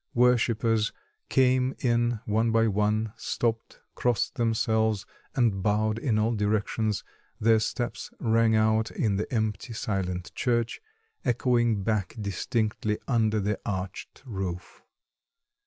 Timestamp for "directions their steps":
6.33-8.09